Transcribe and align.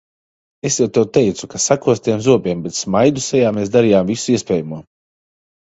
Es 0.69 0.77
jau 0.79 0.87
tev 0.97 1.05
teicu, 1.17 1.49
ka 1.51 1.61
sakostiem 1.67 2.25
zobiem, 2.29 2.65
bet 2.65 2.79
smaidu 2.81 3.27
sejā 3.29 3.53
mēs 3.61 3.75
darījām 3.79 4.13
visu 4.15 4.39
iespējamo. 4.39 4.83